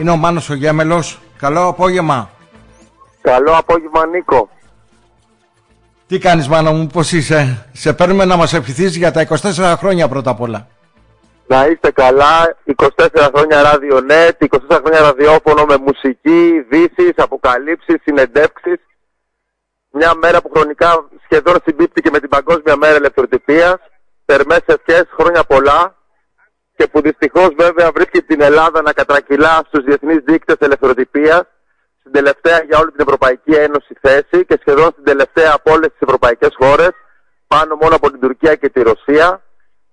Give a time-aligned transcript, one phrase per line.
[0.00, 1.18] Είναι ο Μάνος ο Γέμελος.
[1.38, 2.30] Καλό απόγευμα.
[3.20, 4.48] Καλό απόγευμα Νίκο.
[6.06, 10.08] Τι κάνεις Μάνο μου, πώς είσαι; Σε παίρνουμε να μας ευχηθείς για τα 24 χρόνια
[10.08, 10.66] πρώτα απ' όλα.
[11.46, 18.78] Να είστε καλά, 24 χρόνια ραδιονέτ, 24 χρόνια ραδιόφωνο με μουσική, ειδήσεις, αποκαλύψεις, συνεντεύξεις.
[19.90, 23.76] Μια μέρα που χρονικά σχεδόν συμπίπτει με την Παγκόσμια Μέρα Ελευθεροτυπίας.
[24.26, 25.99] Θερμές ευχές, χρόνια πολλά και
[26.92, 31.42] που δυστυχώς βέβαια βρίσκει την Ελλάδα να κατρακυλά στους διεθνείς δείκτες ελευθεροτυπίας
[32.00, 36.00] στην τελευταία για όλη την Ευρωπαϊκή Ένωση θέση και σχεδόν στην τελευταία από όλες τις
[36.00, 36.90] ευρωπαϊκές χώρες
[37.46, 39.42] πάνω μόνο από την Τουρκία και τη Ρωσία.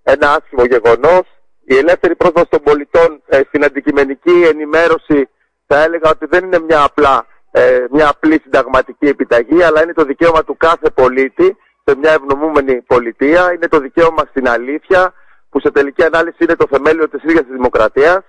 [0.04, 1.22] Ένα άσχημο γεγονός.
[1.66, 5.30] Η ελεύθερη πρόσβαση των πολιτών ε, στην αντικειμενική ενημέρωση
[5.68, 10.04] θα έλεγα ότι δεν είναι μια, απλά, ε, μια απλή συνταγματική επιταγή αλλά είναι το
[10.04, 13.54] δικαίωμα του κάθε πολίτη σε μια ευνομούμενη πολιτεία.
[13.54, 15.14] Είναι το δικαίωμα στην αλήθεια
[15.58, 18.20] που σε τελική ανάλυση είναι το θεμέλιο της ίδιας της δημοκρατίας.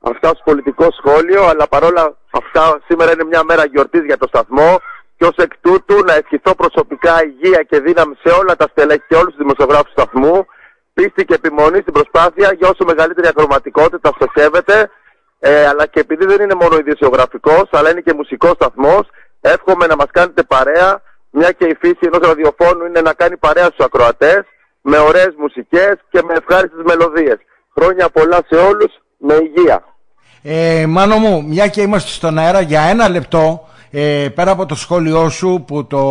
[0.00, 4.80] Αυτά ως πολιτικό σχόλιο, αλλά παρόλα αυτά σήμερα είναι μια μέρα γιορτής για το σταθμό
[5.16, 9.14] και ως εκ τούτου να ευχηθώ προσωπικά υγεία και δύναμη σε όλα τα στελέχη και
[9.14, 10.46] όλους τους δημοσιογράφους του σταθμού,
[10.94, 14.90] πίστη και επιμονή στην προσπάθεια για όσο μεγαλύτερη ακροματικότητα στοχεύεται,
[15.38, 19.04] ε, αλλά και επειδή δεν είναι μόνο ειδησιογραφικός, αλλά είναι και μουσικός σταθμός,
[19.40, 23.64] εύχομαι να μας κάνετε παρέα, μια και η φύση ενός ραδιοφώνου είναι να κάνει παρέα
[23.64, 24.42] στους ακροατές,
[24.88, 27.38] με ωραίες μουσικές και με ευχάριστες μελωδίες.
[27.74, 29.84] Χρόνια πολλά σε όλους, με υγεία.
[30.42, 34.74] Ε, Μάνο μου, μια και είμαστε στον αέρα για ένα λεπτό, ε, πέρα από το
[34.74, 36.02] σχόλιο σου που το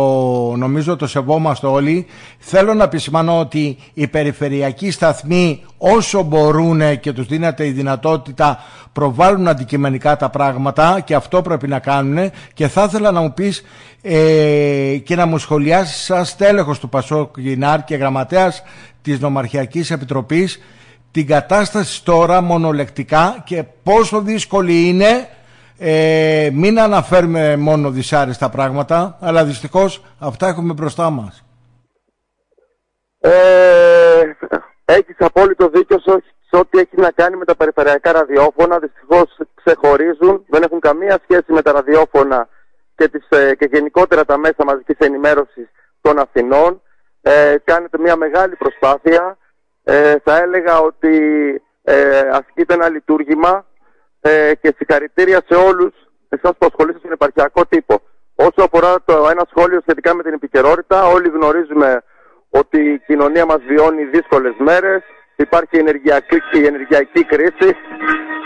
[0.56, 2.06] νομίζω το σεβόμαστε όλοι,
[2.38, 8.58] θέλω να επισημάνω ότι οι περιφερειακοί σταθμοί όσο μπορούν και τους δίνεται η δυνατότητα
[8.92, 13.62] προβάλλουν αντικειμενικά τα πράγματα και αυτό πρέπει να κάνουν και θα ήθελα να μου πεις
[14.02, 18.62] ε, και να μου σχολιάσεις σαν στέλεχος του Πασόκ Γινάρ και γραμματέας
[19.02, 20.60] της Νομαρχιακής Επιτροπής
[21.10, 25.28] την κατάσταση τώρα μονολεκτικά και πόσο δύσκολη είναι
[25.78, 31.44] ε, μην αναφέρουμε μόνο δυσάρεστα πράγματα αλλά δυστυχώς αυτά έχουμε μπροστά μας.
[33.20, 34.36] Ε,
[34.84, 38.78] έχεις απόλυτο δίκιο σε ό,τι έχει να κάνει με τα περιφερειακά ραδιόφωνα.
[38.78, 42.48] Δυστυχώς ξεχωρίζουν, δεν έχουν καμία σχέση με τα ραδιόφωνα
[42.96, 45.68] και, τις, ε, και γενικότερα τα μέσα μαζικής ενημέρωσης
[46.00, 46.82] των Αθηνών.
[47.22, 49.38] Ε, κάνετε μια μεγάλη προσπάθεια.
[49.84, 51.16] Ε, θα έλεγα ότι
[51.82, 53.66] ε, ασκείται ένα λειτουργήμα
[54.28, 55.92] ε, και συγχαρητήρια σε όλους
[56.28, 57.94] εσάς που ασχολείστε στον επαρχιακό τύπο.
[58.34, 62.02] Όσο αφορά το ένα σχόλιο σχετικά με την επικαιρότητα, όλοι γνωρίζουμε
[62.50, 65.02] ότι η κοινωνία μας βιώνει δύσκολες μέρες,
[65.36, 67.68] υπάρχει ενεργειακή, η ενεργειακή κρίση,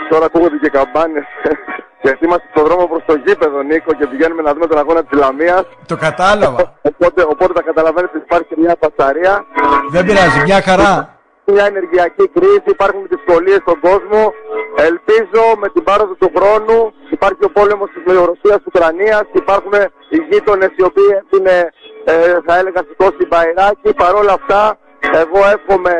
[0.09, 1.25] τώρα ακούγονται και καμπάνες
[2.03, 5.19] γιατί είμαστε στον δρόμο προς το γήπεδο Νίκο και πηγαίνουμε να δούμε τον αγώνα της
[5.19, 5.63] Λαμίας.
[5.85, 6.79] Το κατάλαβα.
[6.81, 9.45] Οπότε, οπότε τα καταλαβαίνετε ότι υπάρχει μια πασαρία.
[9.89, 14.21] Δεν πειράζει, μια χαρά μια ενεργειακή κρίση, υπάρχουν δυσκολίες στον κόσμο.
[14.75, 19.73] Ελπίζω με την πάροδο του χρόνου υπάρχει ο πόλεμος της Ρωσία-Ουκρανία, υπάρχουν
[20.09, 23.93] οι γείτονες οι οποίοι έχουν, ε, θα έλεγα, σηκώσει μπαϊράκι.
[23.93, 24.77] Παρ' όλα αυτά,
[25.23, 25.93] εγώ εύχομαι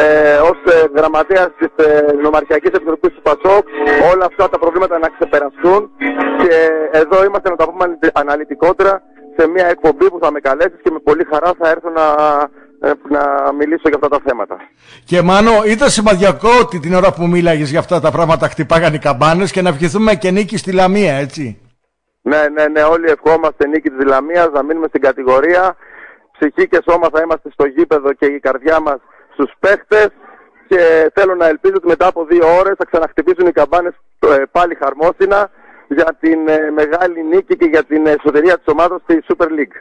[0.00, 3.64] ε, ως ε, γραμματέας της ε, Νομαρχιακής Επιτροπής του ΠΑΣΟΚ
[4.12, 5.90] όλα αυτά τα προβλήματα να ξεπεραστούν
[6.42, 6.54] και
[6.90, 9.02] εδώ είμαστε να τα πούμε αναλυτικότερα
[9.40, 12.04] σε μια εκπομπή που θα με καλέσεις και με πολύ χαρά θα έρθω να
[12.82, 14.56] ε, να μιλήσω για αυτά τα θέματα.
[15.04, 18.98] Και Μάνο, ήταν σημαντικό ότι την ώρα που μίλαγες για αυτά τα πράγματα χτυπάγαν οι
[18.98, 21.60] καμπάνες και να ευχηθούμε και νίκη στη Λαμία, έτσι.
[22.22, 25.76] Ναι, ναι, ναι, όλοι ευχόμαστε νίκη της Λαμίας, να μείνουμε στην κατηγορία.
[26.38, 28.98] Ψυχή και σώμα θα είμαστε στο γήπεδο και η καρδιά μας
[29.32, 30.08] στους παίχτες.
[30.68, 34.74] Και θέλω να ελπίζω ότι μετά από δύο ώρες θα ξαναχτυπήσουν οι καμπάνες ε, πάλι
[34.74, 35.50] χαρμόσυνα
[35.94, 39.76] για την ε, μεγάλη νίκη και για την εσωτερία της ομάδας στη Super League.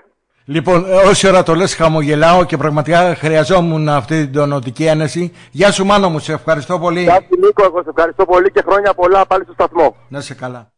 [0.46, 5.34] Λοιπόν, ε, όση ώρα το λες χαμογελάω και πραγματικά χρειαζόμουν αυτή την τονωτική ένεση.
[5.52, 7.02] Γεια σου Μάνο μου, σε ευχαριστώ πολύ.
[7.02, 9.96] Γεια σου Νίκο, εγώ σε ευχαριστώ πολύ και χρόνια πολλά πάλι στο σταθμό.
[10.08, 10.72] Να σε καλά.